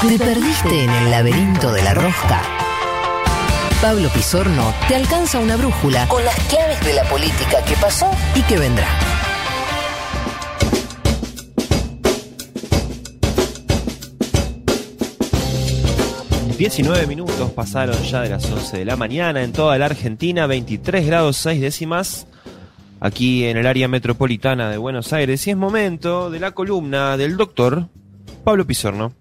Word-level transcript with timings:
¿Te 0.00 0.16
perdiste 0.16 0.84
en 0.84 0.90
el 0.90 1.10
laberinto 1.10 1.72
de 1.72 1.82
la 1.82 1.92
rosca? 1.92 2.40
Pablo 3.82 4.08
Pisorno 4.10 4.72
te 4.86 4.94
alcanza 4.94 5.40
una 5.40 5.56
brújula 5.56 6.06
con 6.06 6.24
las 6.24 6.38
claves 6.46 6.84
de 6.86 6.94
la 6.94 7.02
política 7.02 7.64
que 7.66 7.74
pasó 7.74 8.08
y 8.36 8.42
que 8.42 8.56
vendrá. 8.58 8.86
...19 16.56 17.06
minutos 17.06 17.50
pasaron 17.52 18.00
ya 18.04 18.22
de 18.22 18.30
las 18.30 18.50
11 18.50 18.78
de 18.78 18.84
la 18.84 18.96
mañana... 18.96 19.42
...en 19.42 19.52
toda 19.52 19.78
la 19.78 19.86
Argentina... 19.86 20.46
...23 20.46 21.06
grados 21.06 21.36
6 21.38 21.60
décimas... 21.60 22.26
...aquí 23.00 23.44
en 23.44 23.56
el 23.56 23.66
área 23.66 23.86
metropolitana 23.86 24.68
de 24.68 24.76
Buenos 24.76 25.12
Aires... 25.12 25.46
...y 25.46 25.50
es 25.50 25.56
momento 25.56 26.30
de 26.30 26.40
la 26.40 26.52
columna 26.52 27.16
del 27.16 27.36
doctor... 27.36 27.88
...Pablo 28.42 28.66
Pisorno. 28.66 29.12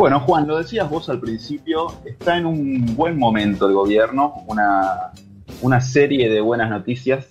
Bueno, 0.00 0.20
Juan, 0.20 0.46
lo 0.46 0.56
decías 0.56 0.88
vos 0.88 1.10
al 1.10 1.20
principio, 1.20 1.88
está 2.06 2.38
en 2.38 2.46
un 2.46 2.96
buen 2.96 3.18
momento 3.18 3.66
el 3.66 3.74
gobierno, 3.74 4.32
una, 4.46 5.12
una 5.60 5.82
serie 5.82 6.30
de 6.30 6.40
buenas 6.40 6.70
noticias 6.70 7.26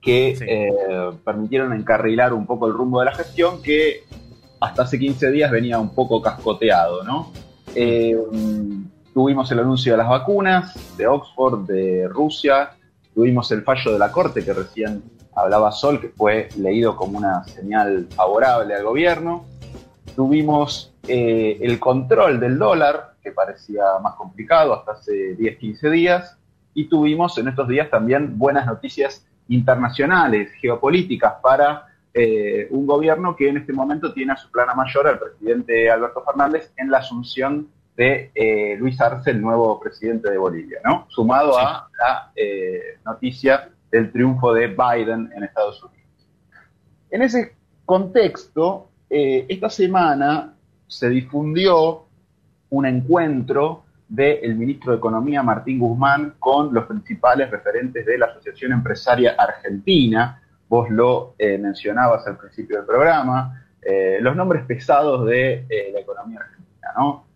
que 0.00 0.30
eh, 0.30 0.72
permitieron 1.26 1.74
encarrilar 1.74 2.32
un 2.32 2.46
poco 2.46 2.68
el 2.68 2.72
rumbo 2.72 3.00
de 3.00 3.04
la 3.04 3.14
gestión 3.14 3.60
que 3.62 4.04
hasta 4.60 4.84
hace 4.84 4.98
15 4.98 5.30
días 5.30 5.50
venía 5.50 5.78
un 5.78 5.94
poco 5.94 6.22
cascoteado, 6.22 7.04
¿no? 7.04 7.32
Eh, 7.74 8.16
tuvimos 9.12 9.52
el 9.52 9.58
anuncio 9.58 9.92
de 9.92 9.98
las 9.98 10.08
vacunas 10.08 10.96
de 10.96 11.06
Oxford, 11.06 11.66
de 11.66 12.08
Rusia, 12.08 12.70
tuvimos 13.14 13.52
el 13.52 13.60
fallo 13.60 13.92
de 13.92 13.98
la 13.98 14.10
Corte 14.10 14.42
que 14.42 14.54
recién 14.54 15.02
hablaba 15.34 15.70
Sol, 15.70 16.00
que 16.00 16.08
fue 16.08 16.48
leído 16.56 16.96
como 16.96 17.18
una 17.18 17.44
señal 17.44 18.06
favorable 18.16 18.74
al 18.74 18.84
gobierno. 18.84 19.44
Tuvimos 20.16 20.94
eh, 21.06 21.58
el 21.60 21.78
control 21.78 22.40
del 22.40 22.58
dólar, 22.58 23.16
que 23.22 23.32
parecía 23.32 23.84
más 24.02 24.14
complicado 24.14 24.72
hasta 24.72 24.92
hace 24.92 25.34
10, 25.34 25.58
15 25.58 25.90
días, 25.90 26.38
y 26.72 26.88
tuvimos 26.88 27.36
en 27.36 27.48
estos 27.48 27.68
días 27.68 27.90
también 27.90 28.38
buenas 28.38 28.64
noticias 28.64 29.26
internacionales, 29.48 30.50
geopolíticas, 30.58 31.34
para 31.42 31.88
eh, 32.14 32.66
un 32.70 32.86
gobierno 32.86 33.36
que 33.36 33.50
en 33.50 33.58
este 33.58 33.74
momento 33.74 34.14
tiene 34.14 34.32
a 34.32 34.36
su 34.38 34.50
plana 34.50 34.74
mayor 34.74 35.06
al 35.06 35.18
presidente 35.18 35.90
Alberto 35.90 36.24
Fernández 36.24 36.72
en 36.78 36.90
la 36.90 36.98
asunción 36.98 37.68
de 37.94 38.30
eh, 38.34 38.76
Luis 38.78 38.98
Arce, 38.98 39.30
el 39.30 39.42
nuevo 39.42 39.78
presidente 39.78 40.30
de 40.30 40.38
Bolivia, 40.38 40.78
¿no? 40.82 41.06
Sumado 41.10 41.58
a 41.58 41.90
la 41.98 42.32
noticia 43.04 43.68
del 43.90 44.10
triunfo 44.10 44.54
de 44.54 44.68
Biden 44.68 45.30
en 45.36 45.44
Estados 45.44 45.82
Unidos. 45.82 46.26
En 47.10 47.20
ese 47.20 47.54
contexto, 47.84 48.88
esta 49.08 49.70
semana 49.70 50.54
se 50.86 51.08
difundió 51.08 52.06
un 52.70 52.86
encuentro 52.86 53.84
del 54.08 54.54
ministro 54.54 54.92
de 54.92 54.98
Economía 54.98 55.42
Martín 55.42 55.78
Guzmán 55.78 56.34
con 56.38 56.72
los 56.72 56.86
principales 56.86 57.50
referentes 57.50 58.06
de 58.06 58.18
la 58.18 58.26
Asociación 58.26 58.72
Empresaria 58.72 59.34
Argentina. 59.36 60.40
Vos 60.68 60.90
lo 60.90 61.34
eh, 61.38 61.58
mencionabas 61.58 62.26
al 62.26 62.36
principio 62.36 62.76
del 62.76 62.86
programa, 62.86 63.64
eh, 63.82 64.18
los 64.20 64.34
nombres 64.36 64.64
pesados 64.64 65.26
de 65.26 65.66
eh, 65.68 65.90
la 65.92 66.00
economía 66.00 66.40
argentina, 66.40 66.88
¿no? 66.96 67.26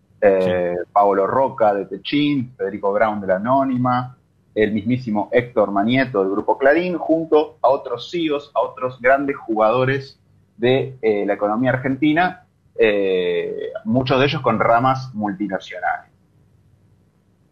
Paolo 0.93 1.25
Roca 1.25 1.73
de 1.73 1.85
Techín, 1.85 2.53
Federico 2.55 2.93
Brown 2.93 3.21
de 3.21 3.25
la 3.25 3.37
Anónima, 3.37 4.15
el 4.53 4.71
mismísimo 4.71 5.29
Héctor 5.31 5.71
Manieto 5.71 6.21
del 6.21 6.29
Grupo 6.29 6.59
Clarín, 6.59 6.95
junto 6.95 7.57
a 7.59 7.69
otros 7.69 8.11
CEOs, 8.11 8.51
a 8.53 8.61
otros 8.61 9.01
grandes 9.01 9.35
jugadores 9.37 10.20
de 10.61 11.25
la 11.25 11.33
economía 11.33 11.71
argentina 11.71 12.45
eh, 12.83 13.71
muchos 13.85 14.19
de 14.19 14.25
ellos 14.25 14.41
con 14.41 14.59
ramas 14.59 15.13
multinacionales. 15.13 16.09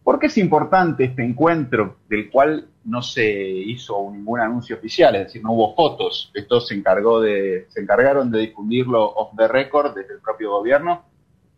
¿Por 0.02 0.18
qué 0.18 0.26
es 0.26 0.38
importante 0.38 1.04
este 1.04 1.24
encuentro 1.24 1.98
del 2.08 2.30
cual 2.30 2.66
no 2.84 3.02
se 3.02 3.30
hizo 3.30 4.10
ningún 4.10 4.40
anuncio 4.40 4.76
oficial, 4.76 5.14
es 5.14 5.26
decir, 5.26 5.42
no 5.42 5.52
hubo 5.52 5.74
fotos? 5.74 6.32
Esto 6.34 6.60
se, 6.60 6.74
encargó 6.74 7.20
de, 7.20 7.66
se 7.68 7.80
encargaron 7.80 8.30
de 8.30 8.40
difundirlo 8.40 9.04
off 9.04 9.36
the 9.36 9.46
record 9.46 9.94
desde 9.94 10.14
el 10.14 10.20
propio 10.20 10.50
gobierno. 10.50 11.04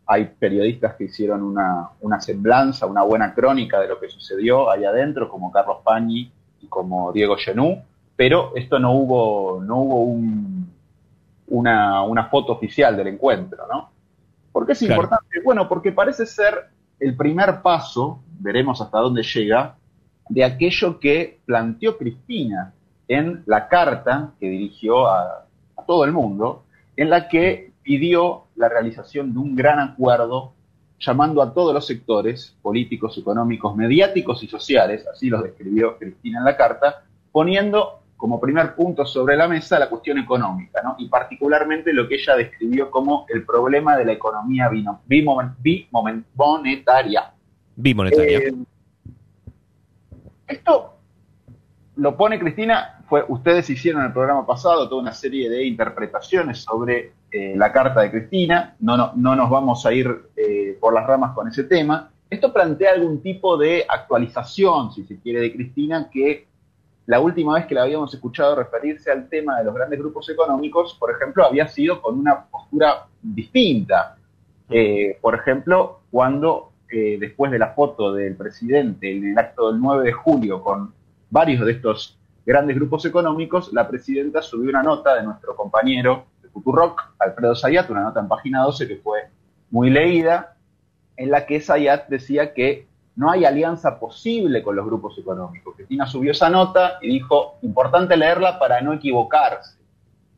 Hay 0.06 0.26
periodistas 0.38 0.96
que 0.96 1.04
hicieron 1.04 1.42
una, 1.42 1.90
una 2.00 2.20
semblanza, 2.20 2.86
una 2.86 3.04
buena 3.04 3.32
crónica 3.32 3.80
de 3.80 3.88
lo 3.88 3.98
que 3.98 4.08
sucedió 4.08 4.70
ahí 4.70 4.84
adentro, 4.84 5.28
como 5.28 5.52
Carlos 5.52 5.78
Pañi 5.84 6.30
y 6.60 6.66
como 6.66 7.12
Diego 7.12 7.36
Genú, 7.36 7.80
pero 8.16 8.52
esto 8.56 8.78
no 8.78 8.92
hubo, 8.92 9.62
no 9.62 9.76
hubo 9.78 10.02
un, 10.02 10.71
una, 11.52 12.28
foto 12.30 12.52
oficial 12.52 12.96
del 12.96 13.08
encuentro, 13.08 13.66
¿no? 13.70 13.90
¿Por 14.52 14.66
qué 14.66 14.72
es 14.72 14.82
importante? 14.82 15.40
Bueno, 15.44 15.68
porque 15.68 15.92
parece 15.92 16.26
ser 16.26 16.54
el 16.98 17.16
primer 17.16 17.62
paso, 17.62 18.20
veremos 18.40 18.80
hasta 18.80 18.98
dónde 18.98 19.22
llega, 19.22 19.76
de 20.28 20.44
aquello 20.44 20.98
que 20.98 21.40
planteó 21.44 21.98
Cristina 21.98 22.72
en 23.08 23.42
la 23.46 23.68
carta 23.68 24.32
que 24.38 24.48
dirigió 24.48 25.06
a, 25.06 25.46
a 25.76 25.84
todo 25.86 26.04
el 26.04 26.12
mundo, 26.12 26.64
en 26.96 27.10
la 27.10 27.28
que 27.28 27.72
pidió 27.82 28.44
la 28.56 28.68
realización 28.68 29.32
de 29.32 29.38
un 29.38 29.56
gran 29.56 29.78
acuerdo 29.78 30.52
llamando 30.98 31.42
a 31.42 31.52
todos 31.52 31.74
los 31.74 31.86
sectores 31.86 32.56
políticos, 32.62 33.18
económicos, 33.18 33.74
mediáticos 33.74 34.42
y 34.42 34.48
sociales, 34.48 35.04
así 35.12 35.28
los 35.28 35.42
describió 35.42 35.98
Cristina 35.98 36.38
en 36.38 36.44
la 36.44 36.56
carta, 36.56 37.02
poniendo 37.32 38.01
como 38.22 38.40
primer 38.40 38.76
punto 38.76 39.04
sobre 39.04 39.36
la 39.36 39.48
mesa 39.48 39.80
la 39.80 39.90
cuestión 39.90 40.16
económica, 40.16 40.80
¿no? 40.80 40.94
y 40.96 41.08
particularmente 41.08 41.92
lo 41.92 42.06
que 42.06 42.14
ella 42.14 42.36
describió 42.36 42.88
como 42.88 43.26
el 43.28 43.44
problema 43.44 43.96
de 43.96 44.04
la 44.04 44.12
economía 44.12 44.70
bimonetaria. 45.04 47.32
Bimonetaria. 47.74 48.38
Eh, 48.38 48.54
esto 50.46 50.94
lo 51.96 52.16
pone 52.16 52.38
Cristina, 52.38 53.02
fue, 53.08 53.24
ustedes 53.26 53.68
hicieron 53.68 54.02
en 54.02 54.06
el 54.06 54.12
programa 54.12 54.46
pasado 54.46 54.88
toda 54.88 55.02
una 55.02 55.12
serie 55.12 55.50
de 55.50 55.64
interpretaciones 55.64 56.60
sobre 56.60 57.14
eh, 57.32 57.54
la 57.56 57.72
carta 57.72 58.02
de 58.02 58.12
Cristina, 58.12 58.76
no, 58.78 58.96
no, 58.96 59.12
no 59.16 59.34
nos 59.34 59.50
vamos 59.50 59.84
a 59.84 59.92
ir 59.92 60.28
eh, 60.36 60.78
por 60.80 60.94
las 60.94 61.08
ramas 61.08 61.34
con 61.34 61.48
ese 61.48 61.64
tema. 61.64 62.12
Esto 62.30 62.52
plantea 62.52 62.92
algún 62.92 63.20
tipo 63.20 63.56
de 63.56 63.84
actualización, 63.88 64.92
si 64.92 65.02
se 65.02 65.18
quiere, 65.18 65.40
de 65.40 65.52
Cristina, 65.52 66.08
que 66.08 66.51
la 67.06 67.20
última 67.20 67.54
vez 67.54 67.66
que 67.66 67.74
la 67.74 67.82
habíamos 67.82 68.14
escuchado 68.14 68.54
referirse 68.54 69.10
al 69.10 69.28
tema 69.28 69.58
de 69.58 69.64
los 69.64 69.74
grandes 69.74 69.98
grupos 69.98 70.28
económicos, 70.28 70.94
por 70.94 71.10
ejemplo, 71.10 71.44
había 71.44 71.66
sido 71.68 72.00
con 72.00 72.18
una 72.18 72.44
postura 72.44 73.06
distinta. 73.20 74.16
Eh, 74.70 75.18
por 75.20 75.34
ejemplo, 75.34 76.00
cuando 76.10 76.72
eh, 76.88 77.16
después 77.18 77.50
de 77.50 77.58
la 77.58 77.68
foto 77.70 78.12
del 78.12 78.36
presidente 78.36 79.16
en 79.16 79.32
el 79.32 79.38
acto 79.38 79.72
del 79.72 79.80
9 79.80 80.04
de 80.04 80.12
julio 80.12 80.62
con 80.62 80.94
varios 81.30 81.64
de 81.66 81.72
estos 81.72 82.18
grandes 82.46 82.76
grupos 82.76 83.04
económicos, 83.04 83.72
la 83.72 83.88
presidenta 83.88 84.42
subió 84.42 84.70
una 84.70 84.82
nota 84.82 85.16
de 85.16 85.22
nuestro 85.24 85.56
compañero 85.56 86.26
de 86.42 86.48
Futurock, 86.50 87.14
Alfredo 87.18 87.56
Zayat, 87.56 87.90
una 87.90 88.02
nota 88.02 88.20
en 88.20 88.28
página 88.28 88.62
12 88.62 88.86
que 88.86 88.96
fue 88.96 89.22
muy 89.70 89.90
leída, 89.90 90.56
en 91.16 91.30
la 91.30 91.46
que 91.46 91.60
Zayat 91.60 92.08
decía 92.08 92.54
que 92.54 92.86
no 93.16 93.30
hay 93.30 93.44
alianza 93.44 93.98
posible 93.98 94.62
con 94.62 94.76
los 94.76 94.86
grupos 94.86 95.18
económicos. 95.18 95.76
Cristina 95.76 96.06
subió 96.06 96.32
esa 96.32 96.48
nota 96.48 96.98
y 97.02 97.08
dijo, 97.08 97.58
importante 97.62 98.16
leerla 98.16 98.58
para 98.58 98.80
no 98.80 98.92
equivocarse. 98.92 99.78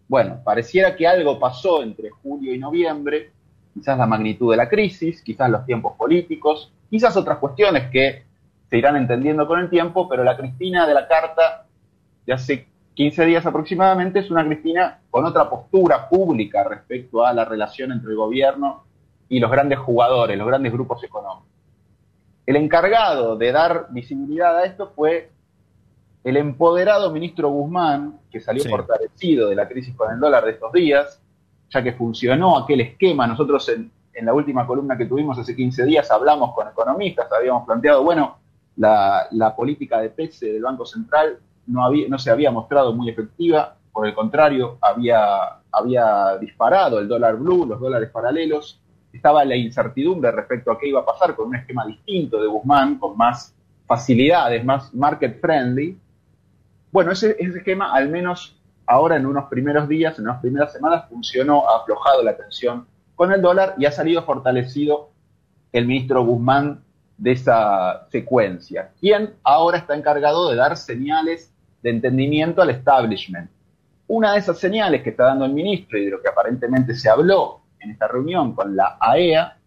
Bueno, 0.09 0.41
pareciera 0.45 0.97
que 0.97 1.07
algo 1.07 1.39
pasó 1.39 1.83
entre 1.83 2.11
julio 2.11 2.55
y 2.55 2.59
noviembre, 2.59 3.31
quizás 3.73 3.97
la 3.97 4.07
magnitud 4.07 4.51
de 4.51 4.57
la 4.57 4.69
crisis, 4.69 5.23
quizás 5.23 5.49
los 5.51 5.65
tiempos 5.65 5.95
políticos, 5.97 6.73
quizás 6.91 7.17
otras 7.17 7.39
cuestiones 7.39 7.91
que 7.91 8.25
se 8.69 8.79
irán 8.79 8.97
entendiendo 8.97 9.47
con 9.47 9.61
el 9.61 9.71
tiempo, 9.71 10.09
pero 10.09 10.25
la 10.25 10.37
Cristina 10.37 10.87
de 10.87 10.95
la 10.95 11.06
carta 11.06 11.67
de 12.27 12.33
hace 12.33 12.69
15 12.95 13.25
días 13.25 13.47
aproximadamente 13.47 14.21
es 14.21 14.31
una 14.31 14.45
Cristina 14.45 15.01
con 15.11 15.25
otra 15.25 15.49
postura 15.49 16.09
pública 16.09 16.65
respecto 16.65 17.25
a 17.25 17.33
la 17.33 17.45
relación 17.45 17.93
entre 17.93 18.11
el 18.11 18.17
gobierno 18.17 18.85
y 19.29 19.41
los 19.41 19.51
grandes 19.51 19.79
jugadores, 19.79 20.37
los 20.37 20.47
grandes 20.47 20.73
grupos 20.73 21.03
económicos. 21.03 21.54
El 22.46 22.56
encargado 22.56 23.37
de 23.37 23.52
dar 23.52 23.87
visibilidad 23.91 24.58
a 24.58 24.64
esto 24.64 24.93
fue 24.94 25.31
el 26.25 26.37
empoderado 26.37 27.11
ministro 27.11 27.50
Guzmán, 27.50 28.20
que 28.31 28.41
salió 28.41 28.64
fortalecido 28.64 29.49
de 29.49 29.55
la 29.55 29.69
crisis 29.69 29.94
con 29.94 30.12
el 30.12 30.20
dólar 30.20 30.44
de 30.44 30.52
estos 30.52 30.73
días, 30.73 31.20
ya 31.70 31.82
que 31.82 31.93
funcionó 31.93 32.58
aquel 32.58 32.81
esquema. 32.81 33.26
Nosotros 33.26 33.69
en, 33.69 33.91
la 34.23 34.32
última 34.32 34.67
columna 34.67 34.96
que 34.96 35.06
tuvimos 35.06 35.38
hace 35.38 35.56
15 35.56 35.85
días 35.85 36.11
hablamos 36.11 36.55
con 36.55 36.69
economistas, 36.69 37.31
habíamos 37.32 37.67
planteado, 37.67 38.02
bueno, 38.05 38.38
la, 38.76 39.55
política 39.56 40.00
de 40.00 40.11
PESE 40.11 40.52
del 40.52 40.62
Banco 40.62 40.87
Central 40.87 41.38
no, 41.67 41.85
había, 41.85 42.08
no 42.08 42.19
se 42.19 42.31
había 42.31 42.50
mostrado 42.50 42.94
muy 42.94 43.11
efectiva, 43.11 43.76
por 43.93 44.06
el 44.06 44.14
contrario, 44.14 44.79
había, 44.81 45.61
había 45.70 46.37
disparado 46.38 46.99
el 46.99 47.08
dólar 47.08 47.37
blue, 47.37 47.67
los 47.67 47.81
dólares 47.81 48.11
paralelos, 48.11 48.81
estaba 49.14 49.44
la 49.44 49.56
incertidumbre 49.56 50.31
respecto 50.32 50.72
a 50.72 50.78
qué 50.78 50.88
iba 50.88 51.00
a 51.00 51.05
pasar 51.05 51.34
con 51.34 51.49
un 51.49 51.56
esquema 51.56 51.87
distinto 51.87 52.40
de 52.40 52.49
Guzmán, 52.49 52.99
con 52.99 53.16
más 53.16 53.55
facilidades, 53.87 54.64
más 54.64 54.93
market 54.93 55.40
friendly. 55.40 55.99
Bueno, 56.90 57.12
ese, 57.12 57.37
esquema, 57.38 57.94
al 57.94 58.08
menos 58.08 58.56
ahora 58.87 59.16
en 59.16 59.26
unos 59.26 59.44
primeros 59.44 59.88
días, 59.88 60.19
en 60.19 60.25
unas 60.25 60.40
primeras 60.40 60.72
semanas, 60.72 61.08
funcionó, 61.08 61.69
ha 61.69 61.78
aflojado 61.82 62.22
la 62.22 62.37
tensión 62.37 62.87
con 63.14 63.32
el 63.32 63.40
dólar 63.40 63.75
y 63.78 63.87
ha 63.87 63.93
salido 63.93 64.25
fortalecido 64.25 65.11
el 65.72 65.87
ministro 65.87 66.25
Guzmán 66.25 66.82
de 67.17 67.32
esa 67.32 68.08
secuencia, 68.10 68.90
quien 69.00 69.34
ahora 69.44 69.78
está 69.78 69.94
encargado 69.94 70.50
de 70.50 70.56
dar 70.56 70.76
señales 70.76 71.52
de 71.82 71.90
entendimiento 71.90 72.60
al 72.60 72.70
establishment. 72.70 73.49
Una 74.08 74.32
de 74.32 74.38
esas 74.38 74.58
señales 74.58 75.02
que 75.02 75.10
está 75.10 75.25
dando 75.26 75.44
el 75.44 75.52
ministro 75.52 75.99
y 75.99 76.06
de 76.06 76.10
lo 76.10 76.20
que 76.20 76.28
aparentemente 76.28 76.94
se 76.94 77.08
habló 77.08 77.63
en 77.84 77.90
esta 77.92 78.08
reunión 78.08 78.54
con 78.54 78.75
la 78.75 78.96
AEA 79.00 79.58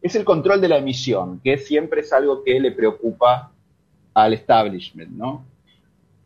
e 0.00 0.06
es 0.06 0.16
el 0.16 0.24
control 0.24 0.60
de 0.60 0.68
la 0.68 0.78
emisión, 0.78 1.40
que 1.40 1.58
siempre 1.58 2.00
es 2.00 2.12
algo 2.12 2.42
que 2.42 2.58
le 2.58 2.72
preocupa 2.72 3.52
al 4.14 4.32
establishment, 4.34 5.10
¿no? 5.10 5.44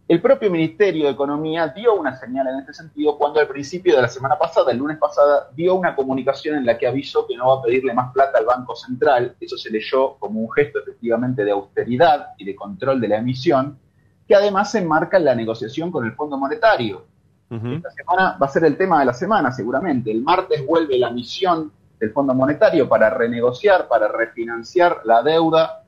El 0.09 0.23
propio 0.23 0.53
Ministerio 0.53 1.07
de 1.07 1.11
Economía 1.11 1.67
dio 1.67 1.95
una 1.95 2.17
señal 2.17 2.47
en 2.47 2.61
este 2.61 2.73
sentido 2.73 3.19
cuando 3.19 3.41
al 3.41 3.49
principio 3.49 3.97
de 3.97 4.03
la 4.03 4.09
semana 4.09 4.39
pasada, 4.39 4.71
el 4.71 4.79
lunes 4.79 4.99
pasada, 4.99 5.51
dio 5.53 5.75
una 5.75 5.97
comunicación 5.97 6.57
en 6.57 6.65
la 6.65 6.79
que 6.79 6.87
avisó 6.87 7.27
que 7.27 7.37
no 7.37 7.49
va 7.49 7.55
a 7.59 7.63
pedirle 7.63 7.93
más 7.93 8.13
plata 8.13 8.39
al 8.39 8.45
Banco 8.45 8.77
Central. 8.77 9.35
Eso 9.41 9.59
se 9.59 9.69
leyó 9.69 10.15
como 10.21 10.41
un 10.41 10.53
gesto 10.53 10.79
efectivamente 10.79 11.45
de 11.45 11.51
austeridad 11.51 12.29
y 12.39 12.45
de 12.45 12.55
control 12.55 13.01
de 13.01 13.09
la 13.09 13.17
emisión, 13.17 13.81
que 14.29 14.37
además 14.37 14.71
se 14.71 14.79
enmarca 14.79 15.17
en 15.17 15.25
la 15.25 15.35
negociación 15.35 15.91
con 15.91 16.07
el 16.07 16.13
Fondo 16.13 16.39
Monetario. 16.39 17.05
Esta 17.49 17.91
semana 17.93 18.37
va 18.41 18.47
a 18.47 18.49
ser 18.49 18.65
el 18.65 18.77
tema 18.77 18.99
de 19.01 19.07
la 19.07 19.15
semana, 19.15 19.53
seguramente. 19.53 20.11
El 20.11 20.23
martes 20.23 20.67
vuelve 20.67 20.99
la 20.99 21.11
misión 21.11 21.71
del 21.99 22.11
Fondo 22.11 22.35
Monetario 22.35 22.89
para 22.89 23.09
renegociar, 23.11 23.87
para 23.87 24.09
refinanciar 24.09 25.01
la 25.05 25.23
deuda 25.23 25.85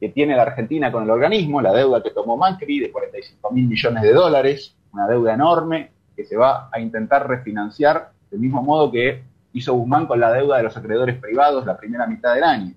que 0.00 0.08
tiene 0.08 0.34
la 0.34 0.42
Argentina 0.42 0.90
con 0.90 1.04
el 1.04 1.10
organismo, 1.10 1.60
la 1.60 1.72
deuda 1.72 2.02
que 2.02 2.10
tomó 2.10 2.36
Macri 2.36 2.80
de 2.80 2.90
45 2.90 3.50
mil 3.52 3.68
millones 3.68 4.02
de 4.02 4.12
dólares, 4.12 4.74
una 4.92 5.06
deuda 5.06 5.34
enorme 5.34 5.92
que 6.16 6.24
se 6.24 6.36
va 6.36 6.68
a 6.72 6.80
intentar 6.80 7.28
refinanciar 7.28 8.10
del 8.30 8.40
mismo 8.40 8.62
modo 8.62 8.90
que 8.90 9.22
hizo 9.52 9.74
Guzmán 9.74 10.06
con 10.06 10.18
la 10.18 10.32
deuda 10.32 10.56
de 10.56 10.62
los 10.64 10.76
acreedores 10.76 11.20
privados 11.20 11.66
la 11.66 11.76
primera 11.76 12.06
mitad 12.06 12.34
del 12.34 12.44
año. 12.44 12.74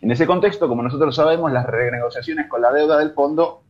En 0.00 0.10
ese 0.10 0.26
contexto, 0.26 0.68
como 0.68 0.82
nosotros 0.82 1.14
sabemos, 1.14 1.52
las 1.52 1.66
renegociaciones 1.66 2.48
con 2.48 2.62
la 2.62 2.72
deuda 2.72 2.98
del 2.98 3.12
fondo 3.12 3.62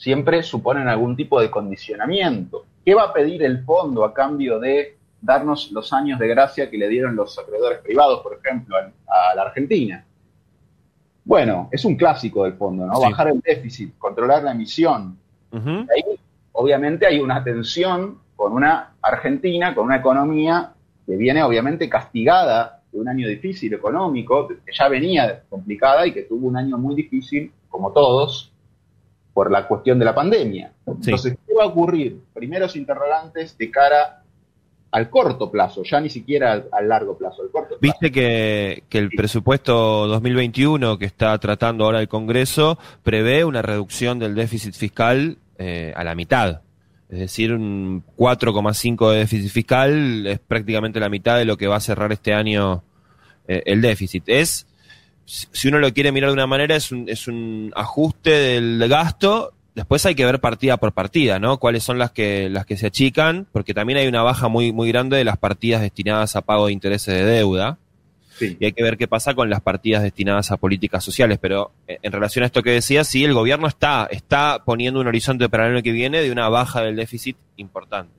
siempre 0.00 0.42
suponen 0.42 0.88
algún 0.88 1.14
tipo 1.14 1.38
de 1.42 1.50
condicionamiento. 1.50 2.64
¿Qué 2.82 2.94
va 2.94 3.02
a 3.04 3.12
pedir 3.12 3.42
el 3.42 3.62
fondo 3.64 4.02
a 4.02 4.14
cambio 4.14 4.58
de 4.58 4.96
darnos 5.20 5.70
los 5.72 5.92
años 5.92 6.18
de 6.18 6.26
gracia 6.26 6.70
que 6.70 6.78
le 6.78 6.88
dieron 6.88 7.14
los 7.14 7.38
acreedores 7.38 7.80
privados, 7.80 8.20
por 8.22 8.40
ejemplo, 8.42 8.76
a 8.78 9.34
la 9.36 9.42
Argentina? 9.42 10.02
Bueno, 11.22 11.68
es 11.70 11.84
un 11.84 11.96
clásico 11.96 12.44
del 12.44 12.54
fondo, 12.54 12.86
¿no? 12.86 12.98
Bajar 12.98 13.28
el 13.28 13.40
déficit, 13.40 13.98
controlar 13.98 14.42
la 14.42 14.52
emisión. 14.52 15.18
Ahí, 15.52 16.18
obviamente, 16.52 17.04
hay 17.04 17.20
una 17.20 17.44
tensión 17.44 18.20
con 18.36 18.54
una 18.54 18.94
Argentina, 19.02 19.74
con 19.74 19.84
una 19.84 19.96
economía 19.96 20.72
que 21.04 21.14
viene, 21.14 21.42
obviamente, 21.42 21.90
castigada 21.90 22.80
de 22.90 22.98
un 22.98 23.06
año 23.06 23.28
difícil 23.28 23.74
económico, 23.74 24.48
que 24.48 24.72
ya 24.72 24.88
venía 24.88 25.42
complicada 25.50 26.06
y 26.06 26.12
que 26.12 26.22
tuvo 26.22 26.48
un 26.48 26.56
año 26.56 26.78
muy 26.78 26.94
difícil, 26.94 27.52
como 27.68 27.92
todos, 27.92 28.50
por 29.40 29.50
la 29.50 29.66
cuestión 29.66 29.98
de 29.98 30.04
la 30.04 30.14
pandemia. 30.14 30.70
Entonces, 30.86 31.34
¿qué 31.46 31.54
va 31.54 31.64
a 31.64 31.68
ocurrir? 31.68 32.20
Primeros 32.34 32.76
interrogantes 32.76 33.56
de 33.56 33.70
cara 33.70 34.22
al 34.90 35.08
corto 35.08 35.50
plazo, 35.50 35.82
ya 35.82 35.98
ni 35.98 36.10
siquiera 36.10 36.62
al, 36.70 36.86
largo 36.86 37.16
plazo, 37.16 37.40
al 37.40 37.48
corto 37.48 37.78
Viste 37.80 38.12
que, 38.12 38.82
que, 38.90 38.98
el 38.98 39.08
presupuesto 39.08 40.06
2021 40.08 40.98
que 40.98 41.06
está 41.06 41.38
tratando 41.38 41.86
ahora 41.86 42.02
el 42.02 42.08
Congreso 42.08 42.78
prevé 43.02 43.46
una 43.46 43.62
reducción 43.62 44.18
del 44.18 44.34
déficit 44.34 44.74
fiscal 44.74 45.38
eh, 45.56 45.94
a 45.96 46.04
la 46.04 46.14
mitad. 46.14 46.60
Es 47.08 47.20
decir, 47.20 47.54
un 47.54 48.04
4,5 48.18 49.10
de 49.10 49.18
déficit 49.20 49.50
fiscal 49.50 50.26
es 50.26 50.38
prácticamente 50.38 51.00
la 51.00 51.08
mitad 51.08 51.38
de 51.38 51.46
lo 51.46 51.56
que 51.56 51.66
va 51.66 51.76
a 51.76 51.80
cerrar 51.80 52.12
este 52.12 52.34
año 52.34 52.82
eh, 53.48 53.62
el 53.64 53.80
déficit. 53.80 54.24
Es, 54.26 54.66
si 55.52 55.68
uno 55.68 55.78
lo 55.78 55.92
quiere 55.92 56.12
mirar 56.12 56.30
de 56.30 56.34
una 56.34 56.46
manera, 56.46 56.76
es 56.76 56.90
un, 56.92 57.08
es 57.08 57.28
un 57.28 57.72
ajuste 57.74 58.30
del 58.30 58.88
gasto 58.88 59.54
Después 59.74 60.04
hay 60.04 60.14
que 60.14 60.24
ver 60.24 60.40
partida 60.40 60.76
por 60.78 60.92
partida, 60.92 61.38
¿no? 61.38 61.58
Cuáles 61.58 61.84
son 61.84 61.98
las 61.98 62.10
que, 62.10 62.48
las 62.50 62.66
que 62.66 62.76
se 62.76 62.88
achican, 62.88 63.46
porque 63.52 63.72
también 63.72 63.98
hay 63.98 64.08
una 64.08 64.22
baja 64.22 64.48
muy, 64.48 64.72
muy 64.72 64.88
grande 64.88 65.16
de 65.16 65.24
las 65.24 65.38
partidas 65.38 65.80
destinadas 65.80 66.34
a 66.34 66.42
pago 66.42 66.66
de 66.66 66.72
intereses 66.72 67.14
de 67.14 67.24
deuda. 67.24 67.78
Y 68.40 68.64
hay 68.64 68.72
que 68.72 68.82
ver 68.82 68.96
qué 68.96 69.06
pasa 69.06 69.34
con 69.34 69.50
las 69.50 69.60
partidas 69.60 70.02
destinadas 70.02 70.50
a 70.50 70.56
políticas 70.56 71.04
sociales. 71.04 71.38
Pero 71.40 71.72
eh, 71.86 71.98
en 72.02 72.10
relación 72.10 72.42
a 72.42 72.46
esto 72.46 72.62
que 72.62 72.70
decía, 72.70 73.04
sí, 73.04 73.22
el 73.22 73.34
gobierno 73.34 73.68
está, 73.68 74.08
está 74.10 74.62
poniendo 74.64 74.98
un 75.00 75.06
horizonte 75.06 75.48
para 75.48 75.66
el 75.66 75.74
año 75.74 75.82
que 75.82 75.92
viene 75.92 76.22
de 76.22 76.32
una 76.32 76.48
baja 76.48 76.82
del 76.82 76.96
déficit 76.96 77.36
importante. 77.56 78.12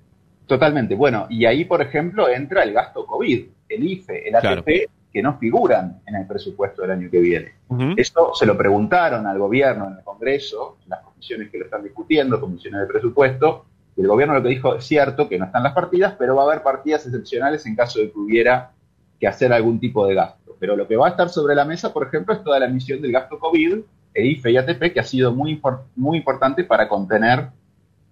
Totalmente. 0.46 0.96
Bueno, 0.96 1.25
y 1.30 1.46
ahí, 1.46 1.66
por 1.66 1.81
ejemplo, 1.81 2.30
entra 2.30 2.64
el 2.64 2.72
gasto 2.72 3.06
COVID, 3.06 3.46
el 3.69 3.84
IFE, 3.84 4.30
el 4.30 4.36
ATP, 4.36 4.90
que 5.12 5.22
no 5.22 5.38
figuran 5.38 6.02
en 6.06 6.16
el 6.16 6.25
presupuesto 6.25 6.84
del 6.84 6.92
año 6.92 7.10
que 7.12 7.19
viene. 7.19 7.54
Esto 7.98 8.34
se 8.34 8.46
lo 8.46 8.58
preguntaron 8.58 9.28
al 9.28 9.38
gobierno 9.38 9.88
en 9.88 9.98
el 9.98 10.04
Congreso, 10.04 10.78
en 10.84 10.90
las 10.90 11.02
comisiones 11.02 11.50
que 11.50 11.58
lo 11.58 11.66
están 11.66 11.84
discutiendo, 11.84 12.40
comisiones 12.40 12.81
de 12.81 12.88
presupuesto, 12.88 13.66
y 13.98 14.02
el 14.02 14.08
gobierno 14.08 14.36
lo 14.36 14.42
que 14.42 14.50
dijo 14.50 14.75
es 14.75 14.86
cierto 14.86 15.28
que 15.28 15.38
no 15.38 15.46
están 15.46 15.63
las 15.63 15.74
partidas, 15.74 16.16
pero 16.18 16.36
va 16.36 16.44
a 16.44 16.46
haber 16.46 16.63
partidas 16.63 17.06
excepcionales 17.06 17.66
en 17.66 17.75
caso 17.75 18.00
de 18.00 18.10
que 18.10 18.18
hubiera 18.18 18.72
que 19.19 19.28
hacer 19.28 19.52
algún 19.52 19.80
tipo 19.80 20.08
de 20.08 20.16
gasto. 20.16 20.56
Pero 20.60 20.78
lo 20.78 20.88
que 20.88 20.96
va 20.96 21.08
a 21.08 21.10
estar 21.10 21.30
sobre 21.30 21.56
la 21.56 21.66
mesa, 21.66 21.92
por 21.92 22.07
ejemplo, 22.07 22.34
es 22.34 22.44
toda 22.44 22.60
la 22.60 22.68
emisión 22.68 23.02
del 23.02 23.12
gasto 23.12 23.38
COVID, 23.38 23.80
e 24.14 24.25
IFE 24.25 24.52
y 24.52 24.57
ATP, 24.57 24.94
que 24.94 25.00
ha 25.00 25.04
sido 25.04 25.34
muy, 25.34 25.62
muy 25.96 26.18
importante 26.19 26.64
para 26.64 26.88
contener 26.88 27.48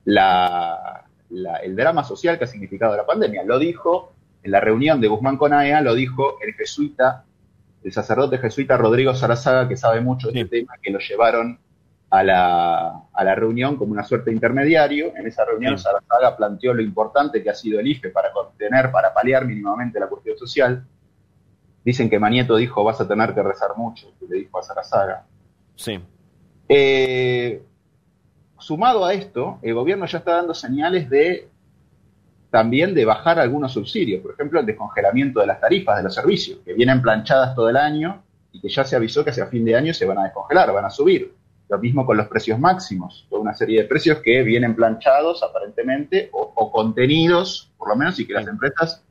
el 0.06 1.76
drama 1.76 2.04
social 2.04 2.38
que 2.38 2.44
ha 2.44 2.48
significado 2.48 2.96
la 2.96 3.06
pandemia. 3.06 3.44
Lo 3.44 3.58
dijo 3.60 4.14
en 4.44 4.52
la 4.52 4.60
reunión 4.60 5.02
de 5.02 5.08
Guzmán 5.08 5.38
con 5.38 5.54
AEA 5.54 5.82
lo 5.82 5.94
dijo 5.96 6.38
el 6.42 6.54
jesuita, 6.54 7.26
el 7.84 7.92
sacerdote 7.92 8.38
jesuita 8.38 8.78
Rodrigo 8.78 9.14
Sarazaga, 9.14 9.68
que 9.68 9.78
sabe 9.78 10.02
mucho 10.02 10.32
de 10.32 10.42
este 10.42 10.60
tema, 10.60 10.74
que 10.82 10.92
lo 10.92 11.00
llevaron 11.00 11.60
a 12.10 12.24
la, 12.24 13.04
a 13.14 13.24
la, 13.24 13.36
reunión 13.36 13.76
como 13.76 13.92
una 13.92 14.04
suerte 14.04 14.30
de 14.32 14.36
intermediario. 14.36 15.16
En 15.16 15.28
esa 15.28 15.46
reunión 15.46 15.78
Sarazaga 15.78 16.36
planteó 16.36 16.74
lo 16.74 16.82
importante 16.82 17.44
que 17.44 17.50
ha 17.50 17.56
sido 17.56 17.80
el 17.80 17.88
IFE 17.88 18.10
para 18.10 18.32
contener, 18.32 18.92
para 18.92 19.14
paliar 19.14 19.46
mínimamente 19.46 20.00
la 20.00 20.08
cuestión 20.08 20.38
social. 20.38 20.86
Dicen 21.84 22.10
que 22.10 22.20
Manieto 22.20 22.56
dijo, 22.56 22.84
vas 22.84 23.00
a 23.00 23.08
tener 23.08 23.34
que 23.34 23.44
rezar 23.44 23.78
mucho, 23.78 24.12
que 24.20 24.26
le 24.28 24.40
dijo 24.40 24.60
a 24.60 24.64
Sarazaga. 24.64 25.26
Sí. 25.76 26.00
Eh, 26.68 27.64
sumado 28.58 29.06
a 29.06 29.14
esto, 29.14 29.60
el 29.62 29.74
gobierno 29.74 30.06
ya 30.06 30.20
está 30.20 30.34
dando 30.34 30.54
señales 30.54 31.10
de 31.10 31.50
también 32.50 32.96
de 32.96 33.06
bajar 33.06 33.40
algunos 33.40 33.74
subsidios, 33.74 34.22
por 34.22 34.34
ejemplo, 34.34 34.60
el 34.60 34.66
descongelamiento 34.66 35.40
de 35.40 35.48
las 35.48 35.60
tarifas 35.60 35.98
de 35.98 36.04
los 36.04 36.16
servicios, 36.16 36.60
que 36.66 36.74
vienen 36.74 37.02
planchadas 37.02 37.56
todo 37.56 37.70
el 37.70 37.78
año 37.78 38.24
y 38.52 38.60
que 38.60 38.70
ya 38.70 38.84
se 38.84 38.96
avisó 38.96 39.24
que 39.24 39.30
hacia 39.30 39.46
fin 39.48 39.64
de 39.64 39.76
año 39.76 39.94
se 39.94 40.06
van 40.06 40.18
a 40.18 40.24
descongelar, 40.24 40.74
van 40.74 40.86
a 40.86 40.90
subir. 40.90 41.34
Lo 41.70 41.78
mismo 41.78 42.04
con 42.04 42.18
los 42.18 42.28
precios 42.28 42.58
máximos, 42.58 43.28
toda 43.30 43.44
una 43.44 43.54
serie 43.54 43.84
de 43.84 43.88
precios 43.88 44.20
que 44.24 44.42
vienen 44.42 44.76
planchados 44.76 45.44
aparentemente 45.44 46.30
o, 46.32 46.72
contenidos, 46.72 47.72
por 47.78 47.90
lo 47.90 47.96
menos, 47.96 48.20
y 48.20 48.26
que 48.26 48.34
las 48.34 48.48
empresas 48.48 49.04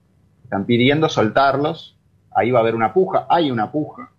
están 0.42 0.66
pidiendo 0.66 1.08
soltarlos. 1.08 1.96
Ahí 2.32 2.50
va 2.50 2.58
a 2.58 2.62
haber 2.62 2.74
una 2.74 2.92
puja, 2.92 3.26
hay 3.28 3.52
una 3.52 3.70
puja 3.70 4.10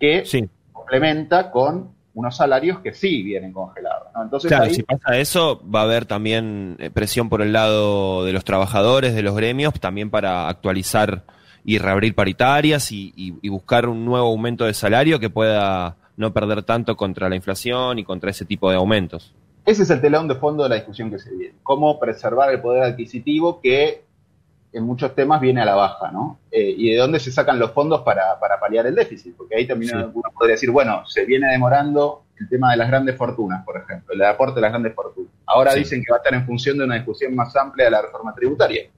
que 0.00 0.24
complementa 0.72 1.52
con 1.52 1.94
unos 2.14 2.36
salarios 2.36 2.80
que 2.80 2.92
sí 2.92 3.22
vienen 3.22 3.52
congelados. 3.52 3.93
Entonces, 4.22 4.48
claro, 4.48 4.72
si 4.72 4.82
pasa 4.82 5.18
eso, 5.18 5.62
va 5.68 5.80
a 5.80 5.82
haber 5.84 6.06
también 6.06 6.76
eh, 6.78 6.90
presión 6.90 7.28
por 7.28 7.42
el 7.42 7.52
lado 7.52 8.24
de 8.24 8.32
los 8.32 8.44
trabajadores, 8.44 9.14
de 9.14 9.22
los 9.22 9.34
gremios, 9.34 9.74
también 9.80 10.10
para 10.10 10.48
actualizar 10.48 11.24
y 11.64 11.78
reabrir 11.78 12.14
paritarias 12.14 12.92
y, 12.92 13.32
buscar 13.48 13.88
un 13.88 14.04
nuevo 14.04 14.28
aumento 14.28 14.66
de 14.66 14.74
salario 14.74 15.18
que 15.18 15.30
pueda 15.30 15.96
no 16.16 16.32
perder 16.32 16.62
tanto 16.62 16.96
contra 16.96 17.28
la 17.28 17.36
inflación 17.36 17.98
y 17.98 18.04
contra 18.04 18.30
ese 18.30 18.44
tipo 18.44 18.70
de 18.70 18.76
aumentos. 18.76 19.34
Ese 19.64 19.84
es 19.84 19.90
el 19.90 20.00
telón 20.00 20.28
de 20.28 20.34
fondo 20.34 20.62
de 20.62 20.68
la 20.68 20.74
discusión 20.74 21.10
que 21.10 21.18
se 21.18 21.34
viene. 21.34 21.54
Cómo 21.62 21.98
preservar 21.98 22.50
el 22.50 22.60
poder 22.60 22.82
adquisitivo 22.82 23.60
que 23.60 24.04
en 24.74 24.84
muchos 24.84 25.14
temas 25.14 25.40
viene 25.40 25.62
a 25.62 25.64
la 25.64 25.74
baja, 25.74 26.10
¿no? 26.10 26.38
Eh, 26.50 26.74
y 26.76 26.90
de 26.90 26.96
dónde 26.98 27.20
se 27.20 27.32
sacan 27.32 27.58
los 27.58 27.70
fondos 27.70 28.02
para, 28.02 28.38
paliar 28.60 28.86
el 28.86 28.94
déficit, 28.94 29.34
porque 29.36 29.56
ahí 29.56 29.66
también 29.66 29.96
uno 29.96 30.30
podría 30.34 30.54
decir, 30.54 30.70
bueno, 30.70 31.06
se 31.06 31.24
viene 31.24 31.50
demorando 31.50 32.23
el 32.38 32.48
tema 32.48 32.72
de 32.72 32.76
las 32.76 32.88
grandes 32.88 33.16
fortunas, 33.16 33.64
por 33.64 33.76
ejemplo, 33.76 34.14
el 34.14 34.22
aporte 34.22 34.56
de 34.56 34.60
las 34.62 34.70
grandes 34.70 34.94
fortunas. 34.94 35.32
Ahora 35.46 35.74
dicen 35.74 36.02
que 36.02 36.10
va 36.10 36.16
a 36.16 36.18
estar 36.18 36.34
en 36.34 36.46
función 36.46 36.78
de 36.78 36.84
una 36.84 36.96
discusión 36.96 37.34
más 37.34 37.54
amplia 37.56 37.86
de 37.86 37.90
la 37.92 38.02
reforma 38.02 38.34
tributaria. 38.34 38.90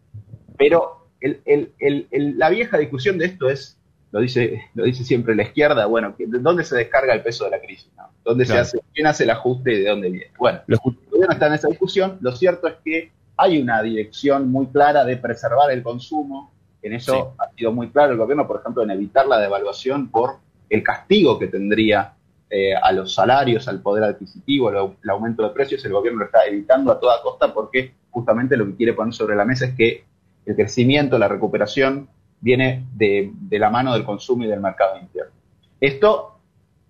Pero 0.56 1.08
la 1.20 2.50
vieja 2.50 2.78
discusión 2.78 3.18
de 3.18 3.26
esto 3.26 3.48
es, 3.48 3.78
lo 4.12 4.20
dice, 4.20 4.62
lo 4.74 4.84
dice 4.84 5.04
siempre 5.04 5.34
la 5.34 5.42
izquierda, 5.42 5.86
bueno, 5.86 6.14
¿de 6.16 6.38
dónde 6.38 6.64
se 6.64 6.76
descarga 6.76 7.12
el 7.12 7.22
peso 7.22 7.44
de 7.44 7.50
la 7.50 7.60
crisis? 7.60 7.90
¿Dónde 8.24 8.44
se 8.44 8.58
hace, 8.58 8.80
¿Quién 8.94 9.06
hace 9.06 9.24
el 9.24 9.30
ajuste 9.30 9.72
y 9.74 9.82
de 9.82 9.90
dónde 9.90 10.10
viene? 10.10 10.32
Bueno, 10.38 10.60
el 10.66 10.78
gobierno 10.78 11.32
está 11.32 11.46
en 11.46 11.52
esa 11.52 11.68
discusión, 11.68 12.18
lo 12.20 12.32
cierto 12.32 12.66
es 12.68 12.74
que 12.84 13.12
hay 13.36 13.60
una 13.60 13.82
dirección 13.82 14.50
muy 14.50 14.66
clara 14.68 15.04
de 15.04 15.16
preservar 15.16 15.70
el 15.70 15.82
consumo. 15.82 16.52
En 16.82 16.94
eso 16.94 17.34
ha 17.38 17.50
sido 17.54 17.72
muy 17.72 17.90
claro 17.90 18.12
el 18.12 18.18
gobierno, 18.18 18.46
por 18.46 18.60
ejemplo, 18.60 18.82
en 18.82 18.90
evitar 18.90 19.26
la 19.26 19.38
devaluación 19.38 20.08
por 20.08 20.38
el 20.70 20.82
castigo 20.82 21.38
que 21.38 21.48
tendría 21.48 22.14
eh, 22.48 22.74
a 22.74 22.92
los 22.92 23.12
salarios, 23.12 23.66
al 23.66 23.82
poder 23.82 24.04
adquisitivo, 24.04 24.70
el 24.70 25.10
aumento 25.10 25.42
de 25.42 25.50
precios. 25.50 25.84
El 25.84 25.92
gobierno 25.92 26.20
lo 26.20 26.26
está 26.26 26.44
evitando 26.46 26.92
a 26.92 27.00
toda 27.00 27.20
costa 27.20 27.52
porque 27.52 27.92
justamente 28.10 28.56
lo 28.56 28.66
que 28.66 28.76
quiere 28.76 28.92
poner 28.92 29.12
sobre 29.12 29.34
la 29.34 29.44
mesa 29.44 29.66
es 29.66 29.74
que 29.74 30.04
el 30.46 30.54
crecimiento, 30.54 31.18
la 31.18 31.26
recuperación 31.26 32.08
viene 32.40 32.86
de, 32.94 33.32
la 33.50 33.68
mano 33.68 33.92
del 33.92 34.04
consumo 34.04 34.44
y 34.44 34.46
del 34.46 34.60
mercado 34.60 34.96
interno. 34.98 35.32
Esto 35.80 36.38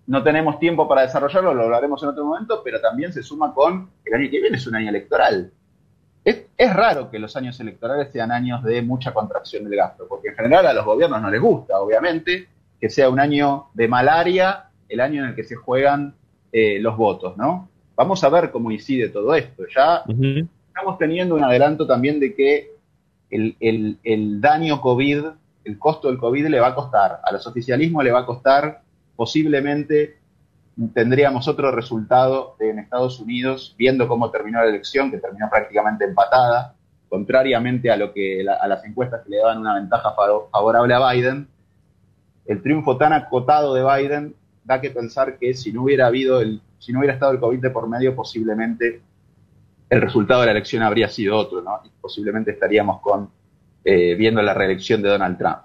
no 0.05 0.23
tenemos 0.23 0.59
tiempo 0.59 0.87
para 0.87 1.01
desarrollarlo, 1.01 1.53
lo 1.53 1.63
hablaremos 1.63 2.01
en 2.03 2.09
otro 2.09 2.23
momento, 2.23 2.61
pero 2.63 2.79
también 2.79 3.11
se 3.11 3.23
suma 3.23 3.53
con 3.53 3.89
el 4.05 4.13
año 4.13 4.29
que 4.29 4.39
viene 4.39 4.57
es 4.57 4.67
un 4.67 4.75
año 4.75 4.89
electoral. 4.89 5.51
Es, 6.23 6.45
es, 6.55 6.73
raro 6.73 7.09
que 7.09 7.19
los 7.19 7.35
años 7.35 7.59
electorales 7.59 8.11
sean 8.11 8.31
años 8.31 8.63
de 8.63 8.81
mucha 8.83 9.13
contracción 9.13 9.63
del 9.63 9.75
gasto, 9.75 10.07
porque 10.07 10.29
en 10.29 10.35
general 10.35 10.67
a 10.67 10.73
los 10.73 10.85
gobiernos 10.85 11.21
no 11.21 11.31
les 11.31 11.41
gusta, 11.41 11.79
obviamente, 11.79 12.47
que 12.79 12.89
sea 12.89 13.09
un 13.09 13.19
año 13.19 13.69
de 13.73 13.87
malaria, 13.87 14.66
el 14.89 14.99
año 14.99 15.23
en 15.23 15.29
el 15.29 15.35
que 15.35 15.43
se 15.43 15.55
juegan 15.55 16.15
eh, 16.51 16.79
los 16.79 16.97
votos, 16.97 17.37
¿no? 17.37 17.69
Vamos 17.95 18.23
a 18.23 18.29
ver 18.29 18.51
cómo 18.51 18.71
incide 18.71 19.09
todo 19.09 19.33
esto. 19.35 19.63
Ya 19.75 20.03
estamos 20.67 20.97
teniendo 20.97 21.35
un 21.35 21.43
adelanto 21.43 21.87
también 21.87 22.19
de 22.19 22.35
que 22.35 22.71
el, 23.29 24.39
daño 24.39 24.79
COVID, 24.79 25.25
el 25.65 25.79
costo 25.79 26.07
del 26.07 26.17
COVID 26.17 26.47
le 26.47 26.59
va 26.59 26.67
a 26.67 26.75
costar, 26.75 27.19
a 27.23 27.31
los 27.31 27.45
oficialismos 27.47 28.03
le 28.03 28.11
va 28.11 28.19
a 28.19 28.25
costar, 28.25 28.81
posiblemente 29.15 30.19
tendríamos 30.93 31.47
otro 31.47 31.71
resultado 31.71 32.55
en 32.59 32.79
Estados 32.79 33.19
Unidos, 33.19 33.75
viendo 33.77 34.07
cómo 34.07 34.29
terminó 34.29 34.59
la 34.59 34.69
elección, 34.69 35.09
que 35.09 35.17
terminó 35.17 35.49
prácticamente 35.49 36.05
empatada, 36.05 36.75
contrariamente 37.09 37.89
a 37.89 37.97
lo 37.97 38.13
que 38.13 38.45
a 38.47 38.67
las 38.67 38.85
encuestas 38.85 39.23
que 39.23 39.31
le 39.31 39.37
daban 39.37 39.57
una 39.57 39.73
ventaja 39.75 40.13
favorable 40.13 40.93
a 40.93 41.11
Biden, 41.11 41.47
el 42.45 42.61
triunfo 42.61 42.97
tan 42.97 43.13
acotado 43.13 43.73
de 43.73 43.83
Biden 43.83 44.35
da 44.67 44.81
que 44.81 44.91
pensar 44.91 45.37
que 45.39 45.53
si 45.53 45.71
no 45.71 45.83
hubiera 45.83 46.07
habido 46.07 46.41
el, 46.41 46.61
si 46.77 46.91
no 46.91 46.99
hubiera 46.99 47.13
estado 47.13 47.31
el 47.31 47.39
COVID 47.39 47.59
de 47.59 47.69
por 47.69 47.87
medio, 47.87 48.13
posiblemente 48.13 49.01
el 49.89 50.01
resultado 50.01 50.41
de 50.41 50.47
la 50.47 50.51
elección 50.51 50.83
habría 50.83 51.07
sido 51.07 51.37
otro, 51.37 51.61
¿no? 51.61 51.79
Y 51.85 51.89
posiblemente 52.01 52.51
estaríamos 52.51 52.99
eh, 53.85 54.15
viendo 54.15 54.41
la 54.41 54.53
reelección 54.53 55.01
de 55.01 55.07
Donald 55.07 55.37
Trump. 55.37 55.61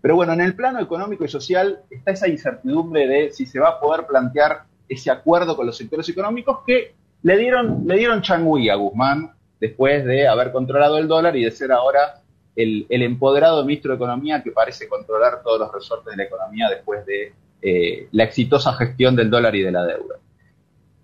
Pero 0.00 0.14
bueno, 0.14 0.34
en 0.34 0.40
el 0.40 0.54
plano 0.54 0.78
económico 0.80 1.24
y 1.24 1.28
social 1.28 1.80
está 1.90 2.12
esa 2.12 2.28
incertidumbre 2.28 3.08
de 3.08 3.32
si 3.32 3.44
se 3.44 3.58
va 3.58 3.70
a 3.70 3.80
poder 3.80 4.06
plantear 4.06 4.62
ese 4.88 5.10
acuerdo 5.10 5.56
con 5.56 5.66
los 5.66 5.76
sectores 5.76 6.08
económicos 6.08 6.58
que 6.64 6.94
le 7.22 7.36
dieron, 7.36 7.82
le 7.86 7.96
dieron 7.96 8.22
changüí 8.22 8.68
a 8.68 8.76
Guzmán 8.76 9.32
después 9.58 10.04
de 10.04 10.28
haber 10.28 10.52
controlado 10.52 10.98
el 10.98 11.08
dólar 11.08 11.34
y 11.36 11.42
de 11.42 11.50
ser 11.50 11.72
ahora 11.72 12.20
el 12.54 12.86
empoderado 12.88 13.64
ministro 13.64 13.90
de 13.90 13.96
Economía 13.96 14.40
que 14.40 14.52
parece 14.52 14.88
controlar 14.88 15.42
todos 15.42 15.58
los 15.58 15.72
resortes 15.72 16.12
de 16.12 16.18
la 16.18 16.22
economía 16.22 16.68
después 16.68 17.04
de 17.04 17.32
eh, 17.66 18.08
la 18.12 18.24
exitosa 18.24 18.74
gestión 18.74 19.16
del 19.16 19.30
dólar 19.30 19.56
y 19.56 19.62
de 19.62 19.72
la 19.72 19.86
deuda. 19.86 20.16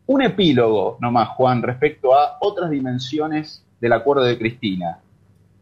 Un 0.05 0.21
epílogo 0.21 0.99
nomás, 1.01 1.31
Juan, 1.31 1.63
respecto 1.63 2.15
a 2.15 2.37
otras 2.39 2.69
dimensiones 2.69 3.65
del 3.81 3.95
acuerdo 3.95 4.25
de 4.25 4.37
Cristina. 4.37 4.99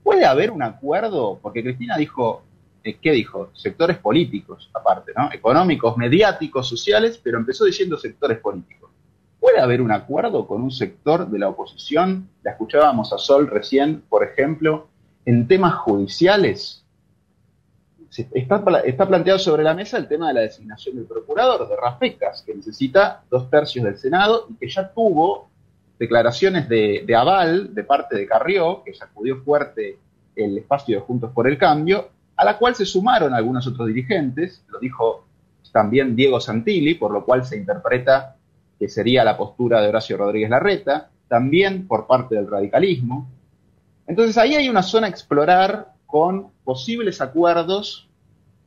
¿Puede 0.02 0.25
haber 0.25 0.50
un 0.50 0.61
acuerdo? 0.61 1.38
Porque 1.40 1.62
Cristina 1.62 1.97
dijo, 1.97 2.43
eh, 2.83 2.97
¿qué 3.00 3.12
dijo? 3.12 3.50
Sectores 3.55 3.99
políticos, 3.99 4.71
aparte, 4.75 5.12
¿no? 5.17 5.31
Económicos, 5.33 5.97
mediáticos, 5.97 6.69
sociales, 6.69 7.21
pero 7.23 7.38
empezó 7.38 7.64
diciendo 7.64 7.97
sectores 7.97 8.38
políticos. 8.38 8.90
¿Puede 9.38 9.61
haber 9.61 9.81
un 9.81 9.93
acuerdo 9.93 10.49
con 10.49 10.62
un 10.62 10.73
sector 10.73 11.31
de 11.31 11.38
la 11.38 11.49
oposición? 11.49 12.28
La 12.43 12.50
escuchábamos 12.50 13.12
a 13.12 13.19
Sol 13.19 13.47
recién, 13.47 14.02
por 14.09 14.25
ejemplo, 14.25 14.88
en 15.26 15.47
temas 15.47 15.76
judiciales 15.76 16.85
está, 18.11 18.62
está, 18.85 19.07
planteado 19.07 19.38
sobre 19.38 19.62
la 19.62 19.75
mesa 19.75 19.99
el 19.99 20.09
tema 20.09 20.29
de 20.29 20.35
la 20.35 20.41
designación 20.41 20.97
del 20.97 21.07
procurador 21.07 21.69
de 21.69 21.77
Rafecas, 21.77 22.43
que 22.43 22.55
necesita 22.55 23.23
dos 23.31 23.50
tercios 23.50 23.85
del 23.85 23.99
Senado 23.99 24.47
y 24.50 24.55
que 24.55 24.69
ya 24.69 24.88
tuvo 24.88 25.50
declaraciones 25.99 26.69
de, 26.69 27.05
aval 27.17 27.75
de 27.75 27.85
parte 27.85 28.17
de 28.17 28.27
Carrió, 28.27 28.83
que 28.85 28.95
sacudió 28.95 29.43
fuerte 29.43 29.99
el 30.37 30.59
espacio 30.59 30.97
de 30.97 31.03
Juntos 31.03 31.33
por 31.33 31.49
el 31.49 31.59
Cambio, 31.59 32.09
a 32.37 32.45
la 32.45 32.57
cual 32.57 32.75
se 32.75 32.87
sumaron 32.87 33.35
algunos 33.35 33.67
otros 33.67 33.88
dirigentes, 33.88 34.65
lo 34.69 34.79
dijo 34.79 35.25
también 35.73 36.17
Diego 36.17 36.41
Santilli, 36.41 36.95
por 36.95 37.11
lo 37.11 37.25
cual 37.25 37.45
se 37.45 37.57
interpreta 37.57 38.37
que 38.79 38.88
sería 38.88 39.25
la 39.25 39.37
postura 39.37 39.83
de 39.83 39.88
Horacio 39.88 40.17
Rodríguez 40.17 40.50
Larreta, 40.50 41.11
también 41.27 41.87
por 41.87 42.07
parte 42.07 42.37
del 42.37 42.49
radicalismo. 42.49 43.29
Entonces 44.07 44.38
ahí 44.38 44.55
hay 44.55 44.69
una 44.69 44.83
zona 44.83 45.09
a 45.09 45.11
explorar 45.11 45.93
con 46.09 46.49
posibles 46.65 47.21
acuerdos 47.21 48.09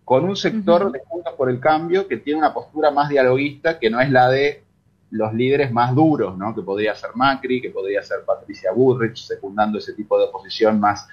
con 0.05 0.25
un 0.25 0.35
sector 0.35 0.91
de 0.91 1.01
Juntos 1.07 1.33
por 1.35 1.49
el 1.49 1.59
Cambio 1.59 2.07
que 2.07 2.17
tiene 2.17 2.37
una 2.37 2.53
postura 2.53 2.91
más 2.91 3.09
dialoguista, 3.09 3.79
que 3.79 3.89
no 3.89 3.99
es 3.99 4.11
la 4.11 4.29
de 4.29 4.63
los 5.09 5.33
líderes 5.33 5.71
más 5.71 5.95
duros, 5.95 6.37
¿no? 6.37 6.53
que 6.53 6.61
podría 6.61 6.93
ser 6.93 7.09
Macri, 7.15 7.59
que 7.59 7.71
podría 7.71 8.03
ser 8.03 8.19
Patricia 8.27 8.71
Burrich, 8.71 9.17
secundando 9.17 9.79
ese 9.79 9.93
tipo 9.93 10.19
de 10.19 10.25
oposición 10.25 10.79
más, 10.79 11.07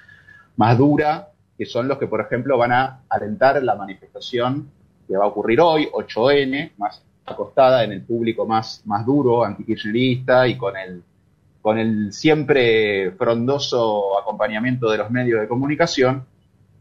más 0.55 0.77
dura, 0.77 1.29
que 1.57 1.65
son 1.65 1.87
los 1.87 1.97
que, 1.97 2.05
por 2.05 2.21
ejemplo, 2.21 2.59
van 2.59 2.73
a 2.73 2.99
alentar 3.09 3.61
la 3.63 3.73
manifestación 3.73 4.69
que 5.07 5.17
va 5.17 5.25
a 5.25 5.29
ocurrir 5.29 5.59
hoy, 5.61 5.89
8N, 5.91 6.73
más 6.77 7.03
acostada 7.25 7.83
en 7.83 7.91
el 7.91 8.03
público 8.03 8.45
más, 8.45 8.83
más 8.85 9.03
duro, 9.03 9.43
antikirchnerista 9.43 10.47
y 10.47 10.57
con 10.57 10.77
el 10.77 11.01
con 11.61 11.77
el 11.77 12.13
siempre 12.13 13.11
frondoso 13.11 14.17
acompañamiento 14.19 14.89
de 14.89 14.97
los 14.97 15.11
medios 15.11 15.41
de 15.41 15.47
comunicación, 15.47 16.25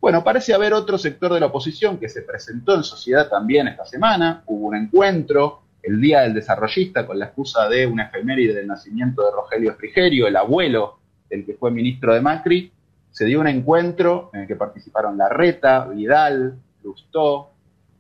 bueno, 0.00 0.22
parece 0.22 0.54
haber 0.54 0.74
otro 0.74 0.96
sector 0.96 1.34
de 1.34 1.40
la 1.40 1.46
oposición 1.46 1.98
que 1.98 2.08
se 2.08 2.22
presentó 2.22 2.74
en 2.76 2.84
sociedad 2.84 3.28
también 3.28 3.66
esta 3.66 3.84
semana. 3.84 4.42
Hubo 4.46 4.68
un 4.68 4.76
encuentro 4.76 5.62
el 5.82 6.00
Día 6.00 6.20
del 6.20 6.34
Desarrollista 6.34 7.04
con 7.04 7.18
la 7.18 7.26
excusa 7.26 7.68
de 7.68 7.86
una 7.86 8.04
efeméride 8.04 8.54
del 8.54 8.68
nacimiento 8.68 9.24
de 9.24 9.32
Rogelio 9.32 9.74
Frigerio, 9.74 10.28
el 10.28 10.36
abuelo 10.36 10.98
del 11.28 11.44
que 11.44 11.54
fue 11.54 11.72
ministro 11.72 12.14
de 12.14 12.20
Macri. 12.20 12.72
Se 13.10 13.24
dio 13.24 13.40
un 13.40 13.48
encuentro 13.48 14.30
en 14.34 14.42
el 14.42 14.46
que 14.46 14.54
participaron 14.54 15.18
Larreta, 15.18 15.86
Vidal, 15.86 16.56
Lustó, 16.84 17.50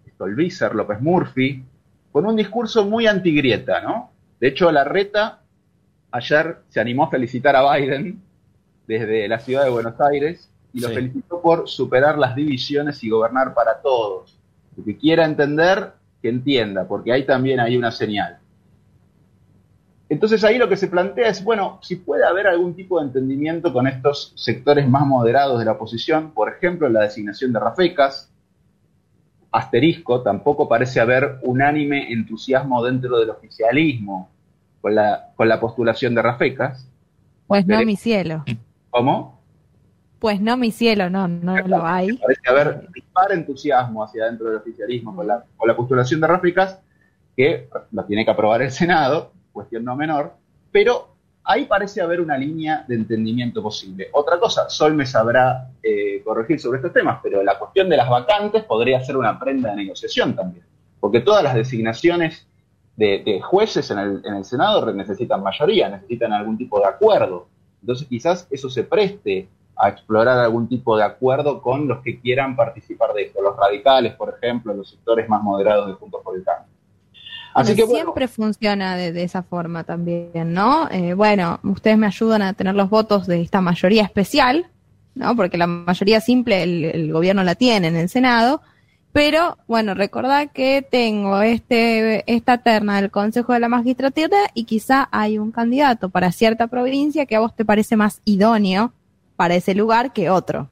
Stolbizer, 0.08 0.76
López 0.76 1.00
Murphy, 1.00 1.64
con 2.12 2.26
un 2.26 2.36
discurso 2.36 2.84
muy 2.84 3.08
antigrieta, 3.08 3.80
¿no? 3.80 4.12
De 4.38 4.48
hecho, 4.48 4.70
Larreta 4.70 5.40
ayer 6.10 6.58
se 6.68 6.80
animó 6.80 7.04
a 7.04 7.10
felicitar 7.10 7.56
a 7.56 7.74
Biden 7.74 8.22
desde 8.86 9.28
la 9.28 9.38
ciudad 9.38 9.64
de 9.64 9.70
Buenos 9.70 10.00
Aires 10.00 10.50
y 10.72 10.80
lo 10.80 10.88
felicitó 10.88 11.40
por 11.40 11.68
superar 11.68 12.18
las 12.18 12.34
divisiones 12.34 13.02
y 13.02 13.10
gobernar 13.10 13.54
para 13.54 13.80
todos. 13.80 14.38
El 14.76 14.84
que 14.84 14.96
quiera 14.96 15.24
entender, 15.24 15.92
que 16.22 16.28
entienda, 16.28 16.86
porque 16.86 17.12
ahí 17.12 17.24
también 17.24 17.60
hay 17.60 17.76
una 17.76 17.90
señal. 17.90 18.38
Entonces 20.08 20.42
ahí 20.42 20.56
lo 20.56 20.68
que 20.68 20.76
se 20.76 20.88
plantea 20.88 21.28
es, 21.28 21.44
bueno, 21.44 21.78
si 21.82 21.96
puede 21.96 22.24
haber 22.24 22.46
algún 22.46 22.74
tipo 22.74 22.98
de 22.98 23.06
entendimiento 23.06 23.72
con 23.72 23.86
estos 23.86 24.32
sectores 24.36 24.88
más 24.88 25.06
moderados 25.06 25.58
de 25.58 25.66
la 25.66 25.72
oposición, 25.72 26.32
por 26.32 26.48
ejemplo, 26.48 26.88
la 26.88 27.02
designación 27.02 27.52
de 27.52 27.60
Rafecas, 27.60 28.32
asterisco, 29.52 30.22
tampoco 30.22 30.68
parece 30.68 31.00
haber 31.00 31.38
unánime 31.42 32.10
entusiasmo 32.12 32.82
dentro 32.82 33.18
del 33.18 33.30
oficialismo 33.30 34.30
con 34.88 34.94
la, 34.94 35.32
con 35.36 35.48
la 35.48 35.60
postulación 35.60 36.14
de 36.14 36.22
Rafecas. 36.22 36.88
Pues 37.46 37.66
no, 37.66 37.78
mi 37.84 37.94
cielo. 37.94 38.42
¿Cómo? 38.88 39.38
Pues 40.18 40.40
no, 40.40 40.56
mi 40.56 40.70
cielo, 40.70 41.10
no, 41.10 41.28
no 41.28 41.58
lo 41.58 41.84
hay. 41.84 42.16
Parece 42.16 42.48
haber 42.48 42.88
dispar 42.90 43.32
entusiasmo 43.32 44.02
hacia 44.02 44.24
dentro 44.24 44.48
del 44.48 44.56
oficialismo 44.56 45.14
con 45.14 45.26
la, 45.26 45.44
con 45.58 45.68
la 45.68 45.76
postulación 45.76 46.22
de 46.22 46.26
Rafecas, 46.26 46.80
que 47.36 47.68
la 47.92 48.06
tiene 48.06 48.24
que 48.24 48.30
aprobar 48.30 48.62
el 48.62 48.70
Senado, 48.70 49.32
cuestión 49.52 49.84
no 49.84 49.94
menor, 49.94 50.32
pero 50.72 51.14
ahí 51.44 51.66
parece 51.66 52.00
haber 52.00 52.22
una 52.22 52.38
línea 52.38 52.86
de 52.88 52.94
entendimiento 52.94 53.62
posible. 53.62 54.08
Otra 54.12 54.40
cosa, 54.40 54.70
Sol 54.70 54.94
me 54.94 55.04
sabrá 55.04 55.68
eh, 55.82 56.22
corregir 56.24 56.58
sobre 56.58 56.78
estos 56.78 56.94
temas, 56.94 57.20
pero 57.22 57.42
la 57.42 57.58
cuestión 57.58 57.90
de 57.90 57.98
las 57.98 58.08
vacantes 58.08 58.64
podría 58.64 59.04
ser 59.04 59.18
una 59.18 59.38
prenda 59.38 59.68
de 59.70 59.76
negociación 59.76 60.34
también, 60.34 60.64
porque 60.98 61.20
todas 61.20 61.44
las 61.44 61.54
designaciones 61.54 62.47
de, 62.98 63.40
jueces 63.40 63.90
en 63.90 63.98
el, 63.98 64.22
en 64.24 64.34
el, 64.34 64.44
Senado 64.44 64.92
necesitan 64.92 65.42
mayoría, 65.42 65.88
necesitan 65.88 66.32
algún 66.32 66.58
tipo 66.58 66.80
de 66.80 66.86
acuerdo. 66.86 67.46
Entonces 67.80 68.08
quizás 68.08 68.48
eso 68.50 68.68
se 68.68 68.82
preste 68.82 69.48
a 69.76 69.88
explorar 69.88 70.38
algún 70.38 70.68
tipo 70.68 70.96
de 70.96 71.04
acuerdo 71.04 71.62
con 71.62 71.86
los 71.86 72.02
que 72.02 72.18
quieran 72.18 72.56
participar 72.56 73.12
de 73.14 73.22
esto, 73.22 73.40
los 73.40 73.56
radicales, 73.56 74.14
por 74.16 74.34
ejemplo, 74.34 74.74
los 74.74 74.90
sectores 74.90 75.28
más 75.28 75.40
moderados 75.42 75.86
de 75.86 75.92
Juntos 75.94 76.20
por 76.24 76.36
el 76.36 76.42
Cambio. 76.42 76.72
Así 77.54 77.76
que, 77.76 77.86
siempre 77.86 78.26
funciona 78.26 78.96
de, 78.96 79.22
esa 79.22 79.42
forma 79.42 79.84
también, 79.84 80.52
¿no? 80.52 80.88
Eh, 80.90 81.14
bueno, 81.14 81.60
ustedes 81.62 81.96
me 81.96 82.06
ayudan 82.06 82.42
a 82.42 82.52
tener 82.52 82.74
los 82.74 82.90
votos 82.90 83.26
de 83.26 83.40
esta 83.40 83.60
mayoría 83.60 84.02
especial, 84.02 84.66
¿no? 85.14 85.36
Porque 85.36 85.56
la 85.56 85.66
mayoría 85.68 86.20
simple 86.20 86.62
el, 86.62 86.84
el 86.84 87.12
gobierno 87.12 87.44
la 87.44 87.54
tiene 87.54 87.88
en 87.88 87.96
el 87.96 88.08
Senado, 88.08 88.60
pero 89.18 89.58
bueno, 89.66 89.94
recordad 89.94 90.48
que 90.52 90.80
tengo 90.80 91.42
este, 91.42 92.22
esta 92.32 92.58
terna 92.58 93.00
del 93.00 93.10
Consejo 93.10 93.52
de 93.52 93.58
la 93.58 93.68
Magistratura 93.68 94.36
y 94.54 94.62
quizá 94.62 95.08
hay 95.10 95.38
un 95.38 95.50
candidato 95.50 96.08
para 96.08 96.30
cierta 96.30 96.68
provincia 96.68 97.26
que 97.26 97.34
a 97.34 97.40
vos 97.40 97.52
te 97.52 97.64
parece 97.64 97.96
más 97.96 98.22
idóneo 98.24 98.92
para 99.34 99.56
ese 99.56 99.74
lugar 99.74 100.12
que 100.12 100.30
otro. 100.30 100.70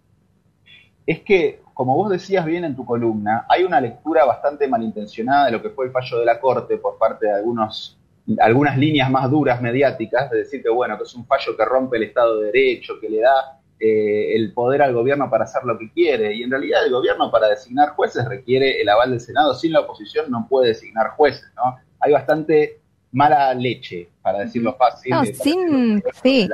Es 1.08 1.22
que, 1.22 1.60
como 1.74 1.96
vos 1.96 2.08
decías 2.08 2.46
bien 2.46 2.64
en 2.64 2.76
tu 2.76 2.84
columna, 2.84 3.46
hay 3.48 3.64
una 3.64 3.80
lectura 3.80 4.24
bastante 4.24 4.68
malintencionada 4.68 5.46
de 5.46 5.50
lo 5.50 5.60
que 5.60 5.70
fue 5.70 5.86
el 5.86 5.90
fallo 5.90 6.20
de 6.20 6.26
la 6.26 6.38
Corte 6.38 6.76
por 6.76 6.98
parte 6.98 7.26
de 7.26 7.32
algunos, 7.32 7.98
algunas 8.38 8.78
líneas 8.78 9.10
más 9.10 9.28
duras 9.28 9.60
mediáticas, 9.60 10.30
de 10.30 10.38
decir 10.38 10.62
que 10.62 10.70
bueno, 10.70 10.96
que 10.96 11.02
es 11.02 11.14
un 11.16 11.26
fallo 11.26 11.56
que 11.56 11.64
rompe 11.64 11.96
el 11.96 12.04
Estado 12.04 12.38
de 12.38 12.52
Derecho, 12.52 13.00
que 13.00 13.10
le 13.10 13.22
da 13.22 13.58
eh, 13.78 14.34
el 14.34 14.52
poder 14.54 14.82
al 14.82 14.94
gobierno 14.94 15.28
para 15.28 15.44
hacer 15.44 15.64
lo 15.64 15.78
que 15.78 15.92
quiere. 15.92 16.34
Y 16.34 16.42
en 16.42 16.50
realidad 16.50 16.84
el 16.84 16.92
gobierno 16.92 17.30
para 17.30 17.48
designar 17.48 17.90
jueces 17.90 18.24
requiere 18.26 18.80
el 18.80 18.88
aval 18.88 19.10
del 19.10 19.20
Senado. 19.20 19.54
Sin 19.54 19.72
la 19.72 19.80
oposición 19.80 20.30
no 20.30 20.46
puede 20.48 20.68
designar 20.68 21.10
jueces, 21.10 21.50
¿no? 21.56 21.76
Hay 22.00 22.12
bastante 22.12 22.80
mala 23.12 23.54
leche, 23.54 24.10
para 24.22 24.40
decirlo 24.40 24.76
fácil. 24.76 25.10
No, 25.10 25.24
sin, 25.24 26.02
sí. 26.22 26.48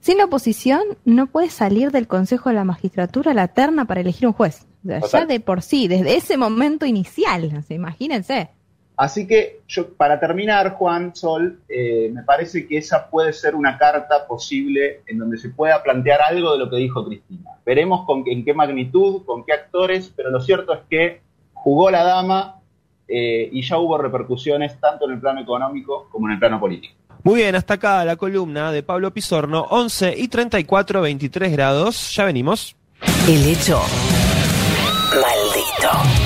Sin 0.00 0.18
la 0.18 0.24
oposición 0.26 0.82
no 1.04 1.26
puede 1.26 1.48
salir 1.48 1.90
del 1.90 2.06
Consejo 2.06 2.50
de 2.50 2.56
la 2.56 2.64
Magistratura 2.64 3.32
la 3.32 3.48
terna 3.48 3.86
para 3.86 4.02
elegir 4.02 4.26
un 4.26 4.34
juez. 4.34 4.66
ya 4.82 5.24
de 5.24 5.40
por 5.40 5.62
sí, 5.62 5.88
desde 5.88 6.16
ese 6.16 6.36
momento 6.36 6.84
inicial, 6.84 7.64
imagínense. 7.70 8.50
Así 8.96 9.26
que 9.26 9.62
yo, 9.66 9.94
para 9.94 10.20
terminar, 10.20 10.74
Juan 10.74 11.16
Sol, 11.16 11.58
eh, 11.68 12.10
me 12.12 12.22
parece 12.22 12.66
que 12.66 12.78
esa 12.78 13.10
puede 13.10 13.32
ser 13.32 13.56
una 13.56 13.76
carta 13.76 14.26
posible 14.26 15.02
en 15.06 15.18
donde 15.18 15.36
se 15.36 15.48
pueda 15.48 15.82
plantear 15.82 16.20
algo 16.22 16.52
de 16.52 16.58
lo 16.58 16.70
que 16.70 16.76
dijo 16.76 17.04
Cristina. 17.04 17.50
Veremos 17.66 18.06
con, 18.06 18.22
en 18.26 18.44
qué 18.44 18.54
magnitud, 18.54 19.24
con 19.24 19.44
qué 19.44 19.52
actores, 19.52 20.12
pero 20.14 20.30
lo 20.30 20.40
cierto 20.40 20.72
es 20.74 20.80
que 20.88 21.22
jugó 21.52 21.90
la 21.90 22.04
dama 22.04 22.60
eh, 23.08 23.48
y 23.50 23.62
ya 23.62 23.78
hubo 23.78 23.98
repercusiones 23.98 24.78
tanto 24.78 25.06
en 25.06 25.12
el 25.12 25.20
plano 25.20 25.40
económico 25.40 26.08
como 26.10 26.28
en 26.28 26.34
el 26.34 26.38
plano 26.38 26.60
político. 26.60 26.94
Muy 27.24 27.40
bien, 27.40 27.54
hasta 27.56 27.74
acá 27.74 28.04
la 28.04 28.16
columna 28.16 28.70
de 28.70 28.82
Pablo 28.82 29.10
Pizorno, 29.10 29.66
11 29.70 30.14
y 30.18 30.28
34, 30.28 31.00
23 31.00 31.52
grados. 31.52 32.14
Ya 32.14 32.26
venimos. 32.26 32.76
El 33.26 33.46
hecho 33.46 33.80
maldito. 35.14 36.23